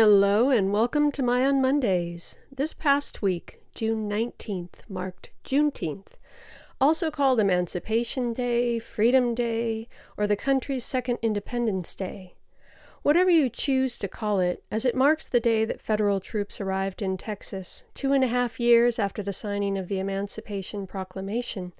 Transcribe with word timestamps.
Hello 0.00 0.48
and 0.48 0.72
welcome 0.72 1.10
to 1.10 1.24
My 1.24 1.44
on 1.44 1.60
Mondays. 1.60 2.36
This 2.54 2.72
past 2.72 3.20
week, 3.20 3.60
June 3.74 4.08
19th, 4.08 4.88
marked 4.88 5.32
Juneteenth, 5.42 6.12
also 6.80 7.10
called 7.10 7.40
Emancipation 7.40 8.32
Day, 8.32 8.78
Freedom 8.78 9.34
Day, 9.34 9.88
or 10.16 10.28
the 10.28 10.36
country's 10.36 10.84
second 10.84 11.18
Independence 11.20 11.96
Day. 11.96 12.36
Whatever 13.02 13.30
you 13.30 13.50
choose 13.50 13.98
to 13.98 14.06
call 14.06 14.38
it, 14.38 14.62
as 14.70 14.84
it 14.84 14.94
marks 14.94 15.28
the 15.28 15.40
day 15.40 15.64
that 15.64 15.80
federal 15.80 16.20
troops 16.20 16.60
arrived 16.60 17.02
in 17.02 17.16
Texas, 17.16 17.82
two 17.92 18.12
and 18.12 18.22
a 18.22 18.28
half 18.28 18.60
years 18.60 19.00
after 19.00 19.20
the 19.20 19.32
signing 19.32 19.76
of 19.76 19.88
the 19.88 19.98
Emancipation 19.98 20.86
Proclamation, 20.86 21.72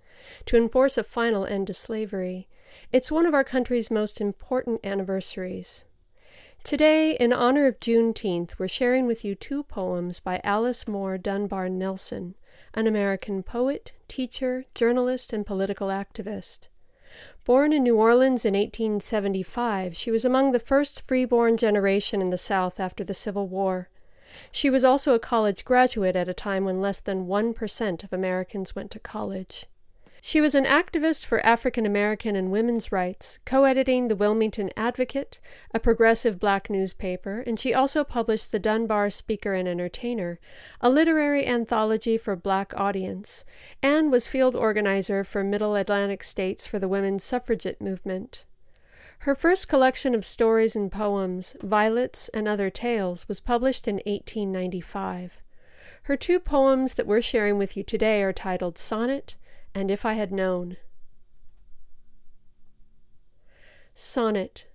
to 0.45 0.57
enforce 0.57 0.99
a 0.99 1.05
final 1.05 1.47
end 1.47 1.69
to 1.69 1.73
slavery, 1.73 2.49
it's 2.91 3.13
one 3.13 3.27
of 3.27 3.35
our 3.35 3.45
country's 3.45 3.93
most 3.93 4.21
important 4.21 4.85
anniversaries. 4.85 5.85
Today, 6.65 7.17
in 7.19 7.33
honor 7.33 7.67
of 7.67 7.81
Juneteenth, 7.81 8.59
we're 8.59 8.69
sharing 8.69 9.07
with 9.07 9.25
you 9.25 9.35
two 9.35 9.63
poems 9.63 10.21
by 10.21 10.41
Alice 10.45 10.87
Moore 10.87 11.17
Dunbar 11.17 11.69
Nelson, 11.71 12.35
an 12.75 12.87
American 12.87 13.43
poet, 13.43 13.93
teacher, 14.07 14.67
journalist, 14.75 15.33
and 15.33 15.47
political 15.47 15.89
activist. 15.89 16.69
Born 17.45 17.73
in 17.73 17.85
New 17.85 17.97
Orleans 17.97 18.45
in 18.45 18.53
1875, 18.53 19.97
she 19.97 20.11
was 20.11 20.27
among 20.27 20.53
the 20.53 20.59
first 20.59 21.07
freeborn 21.07 21.57
generation 21.57 22.21
in 22.21 22.29
the 22.29 22.37
South 22.37 22.79
after 22.79 23.03
the 23.03 23.15
Civil 23.15 23.49
War. 23.49 23.89
She 24.53 24.69
was 24.69 24.85
also 24.85 25.15
a 25.15 25.19
college 25.19 25.65
graduate 25.65 26.17
at 26.17 26.29
a 26.29 26.35
time 26.35 26.67
when 26.67 26.83
less 26.83 27.01
than 27.01 27.27
1% 27.27 28.05
of 28.05 28.13
Americans 28.13 28.77
went 28.77 28.91
to 28.91 28.99
college. 28.99 29.67
She 30.21 30.41
was 30.41 30.57
an 30.57 30.65
activist 30.65 31.27
for 31.27 31.45
African 31.47 31.87
American 31.87 32.35
and 32.35 32.51
women's 32.51 32.91
rights, 32.91 33.39
co 33.45 33.65
editing 33.65 34.09
the 34.09 34.17
Wilmington 34.17 34.71
Advocate, 34.77 35.39
a 35.73 35.79
progressive 35.79 36.41
black 36.41 36.69
newspaper, 36.69 37.41
and 37.47 37.59
she 37.59 37.73
also 37.73 38.03
published 38.03 38.51
the 38.51 38.59
Dunbar 38.59 39.11
Speaker 39.11 39.53
and 39.53 39.69
Entertainer, 39.69 40.41
a 40.81 40.91
literary 40.91 41.47
anthology 41.47 42.19
for 42.19 42.35
black 42.35 42.73
audience, 42.77 43.45
and 43.81 44.11
was 44.11 44.27
field 44.27 44.57
organizer 44.57 45.23
for 45.23 45.45
Middle 45.45 45.77
Atlantic 45.77 46.25
states 46.25 46.67
for 46.67 46.81
the 46.81 46.89
women's 46.89 47.23
suffragette 47.23 47.81
movement. 47.81 48.45
Her 49.21 49.37
first 49.37 49.69
collection 49.69 50.15
of 50.15 50.25
stories 50.25 50.75
and 50.75 50.91
poems, 50.91 51.57
Violets 51.63 52.29
and 52.31 52.49
Other 52.49 52.71
Tales, 52.71 53.29
was 53.29 53.41
published 53.41 53.87
in 53.87 53.97
1895. 53.97 55.39
Her 56.03 56.17
two 56.17 56.41
poems 56.41 56.95
that 56.95 57.07
we're 57.07 57.23
sharing 57.23 57.57
with 57.57 57.77
you 57.77 57.83
today 57.85 58.23
are 58.23 58.33
titled 58.33 58.79
Sonnet 58.79 59.37
and 59.79 59.93
if 59.93 60.05
I 60.05 60.15
had 60.15 60.33
known. 60.33 60.77
Sonnet. 63.95 64.67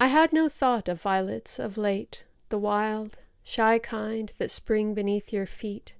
I 0.00 0.06
had 0.06 0.32
no 0.32 0.48
thought 0.48 0.88
of 0.88 1.02
violets 1.02 1.58
of 1.58 1.76
late, 1.76 2.24
the 2.48 2.56
wild, 2.56 3.18
shy 3.42 3.78
kind 3.78 4.32
that 4.38 4.50
spring 4.50 4.94
beneath 4.94 5.34
your 5.34 5.44
feet. 5.44 5.92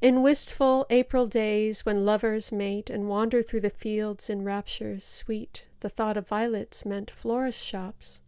In 0.00 0.22
wistful 0.22 0.86
April 0.88 1.26
days 1.26 1.84
when 1.84 2.06
lovers 2.06 2.52
mate 2.52 2.88
and 2.90 3.08
wander 3.08 3.42
through 3.42 3.62
the 3.62 3.70
fields 3.70 4.30
in 4.30 4.44
raptures 4.44 5.04
sweet, 5.04 5.66
the 5.80 5.88
thought 5.88 6.16
of 6.16 6.28
violets 6.28 6.86
meant 6.86 7.10
florist 7.10 7.64
shops, 7.64 8.20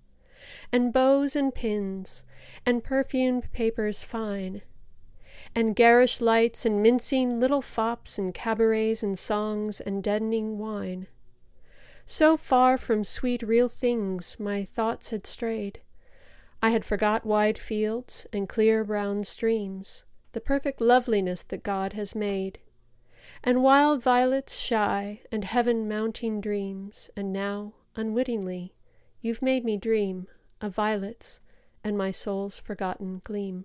and 0.73 0.93
bows 0.93 1.37
and 1.37 1.55
pins, 1.55 2.25
and 2.67 2.83
perfumed 2.83 3.53
papers 3.53 4.03
fine, 4.03 4.62
and 5.55 5.77
garish 5.77 6.21
lights 6.21 6.65
and 6.65 6.83
mincing 6.83 7.41
little 7.41 7.62
fops 7.62 8.19
and 8.19 8.33
cabarets 8.34 9.03
and 9.03 9.19
songs 9.19 9.81
and 9.81 10.03
deadening 10.03 10.59
wine. 10.59 11.06
So 12.06 12.37
far 12.37 12.77
from 12.77 13.05
sweet 13.05 13.43
real 13.43 13.69
things 13.69 14.37
my 14.38 14.65
thoughts 14.65 15.11
had 15.11 15.27
strayed. 15.27 15.81
I 16.62 16.71
had 16.71 16.84
forgot 16.84 17.25
wide 17.25 17.59
fields 17.59 18.27
and 18.33 18.49
clear 18.49 18.84
brown 18.84 19.25
streams, 19.25 20.05
the 20.33 20.41
perfect 20.41 20.81
loveliness 20.81 21.43
that 21.44 21.62
God 21.62 21.94
has 21.94 22.15
made, 22.15 22.59
and 23.43 23.62
wild 23.62 24.03
violets 24.03 24.59
shy 24.59 25.21
and 25.32 25.44
heaven 25.44 25.88
mounting 25.88 26.41
dreams, 26.41 27.11
and 27.17 27.32
now, 27.32 27.75
unwittingly, 27.97 28.75
you've 29.21 29.41
made 29.43 29.65
me 29.65 29.77
dream 29.77 30.27
of 30.61 30.75
violets 30.75 31.41
and 31.82 31.97
my 31.97 32.11
soul's 32.11 32.61
forgotten 32.61 33.22
gleam. 33.25 33.65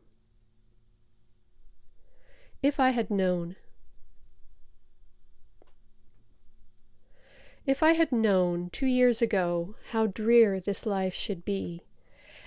If 2.65 2.79
I 2.79 2.89
had 2.89 3.11
known. 3.11 3.57
If 7.67 7.83
I 7.83 7.91
had 7.91 8.11
known 8.11 8.71
two 8.71 8.87
years 8.87 9.21
ago 9.21 9.75
how 9.91 10.07
drear 10.07 10.59
this 10.59 10.83
life 10.83 11.13
should 11.13 11.45
be, 11.45 11.83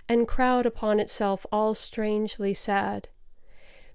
and 0.09 0.27
crowd 0.27 0.67
upon 0.67 0.99
itself 0.99 1.47
all 1.53 1.73
strangely 1.73 2.53
sad, 2.53 3.09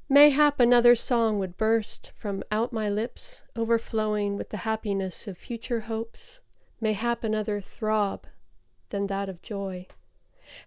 mayhap 0.08 0.62
another 0.62 0.96
song 0.96 1.40
would 1.40 1.58
burst 1.58 2.14
from 2.16 2.42
out 2.50 2.72
my 2.72 2.88
lips, 2.90 3.44
overflowing 3.58 4.38
with 4.38 4.50
the 4.50 4.64
happiness 4.64 5.28
of 5.28 5.38
future 5.38 5.82
hopes, 5.92 6.40
mayhap 6.80 7.26
another 7.26 7.60
throb 7.60 8.28
than 8.92 9.08
that 9.08 9.28
of 9.28 9.42
joy, 9.42 9.88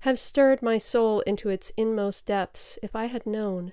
have 0.00 0.19
stirred 0.19 0.61
my 0.61 0.77
soul 0.77 1.21
into 1.21 1.49
its 1.49 1.73
inmost 1.78 2.27
depths 2.27 2.78
if 2.83 2.94
I 2.94 3.06
had 3.06 3.25
known. 3.25 3.73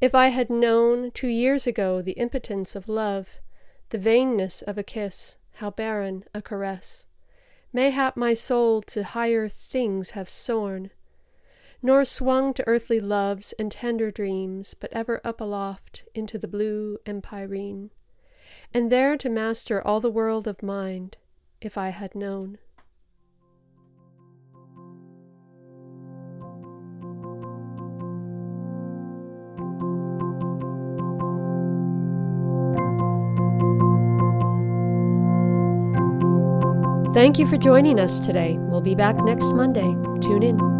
If 0.00 0.14
I 0.14 0.28
had 0.28 0.48
known 0.48 1.10
two 1.10 1.28
years 1.28 1.66
ago 1.66 2.00
the 2.00 2.12
impotence 2.12 2.74
of 2.74 2.88
love, 2.88 3.38
the 3.90 3.98
vainness 3.98 4.62
of 4.62 4.78
a 4.78 4.82
kiss, 4.82 5.36
how 5.56 5.70
barren 5.70 6.24
a 6.34 6.40
caress, 6.40 7.04
mayhap 7.70 8.16
my 8.16 8.32
soul 8.32 8.80
to 8.82 9.04
higher 9.04 9.46
things 9.46 10.12
have 10.12 10.30
soared, 10.30 10.90
nor 11.82 12.06
swung 12.06 12.54
to 12.54 12.66
earthly 12.66 12.98
loves 12.98 13.52
and 13.58 13.70
tender 13.70 14.10
dreams, 14.10 14.72
but 14.72 14.90
ever 14.92 15.20
up 15.22 15.38
aloft 15.38 16.06
into 16.14 16.38
the 16.38 16.48
blue 16.48 16.96
empyrean, 17.04 17.90
and 18.72 18.90
there 18.90 19.18
to 19.18 19.28
master 19.28 19.86
all 19.86 20.00
the 20.00 20.10
world 20.10 20.48
of 20.48 20.62
mind, 20.62 21.18
if 21.60 21.76
I 21.76 21.90
had 21.90 22.14
known. 22.14 22.56
Thank 37.12 37.40
you 37.40 37.46
for 37.48 37.56
joining 37.56 37.98
us 37.98 38.20
today. 38.20 38.56
We'll 38.58 38.80
be 38.80 38.94
back 38.94 39.16
next 39.16 39.52
Monday. 39.52 39.96
Tune 40.20 40.44
in. 40.44 40.79